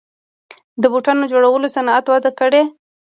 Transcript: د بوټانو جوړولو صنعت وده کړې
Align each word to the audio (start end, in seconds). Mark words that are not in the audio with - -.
د 0.81 0.83
بوټانو 0.91 1.29
جوړولو 1.31 1.67
صنعت 1.75 2.05
وده 2.07 2.31
کړې 2.39 2.61